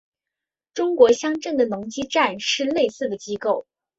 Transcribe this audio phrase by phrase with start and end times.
[0.73, 3.67] 中国乡镇的农机站是类似的机构。